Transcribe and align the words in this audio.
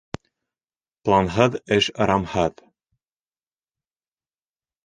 Планһыҙ 1.09 1.59
эш 1.77 1.91
ырамһыҙ. 2.05 2.65